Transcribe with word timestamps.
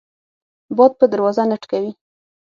باد 0.77 0.91
په 0.99 1.05
دروازه 1.13 1.43
نه 1.51 1.55
ټکوي 1.61 1.91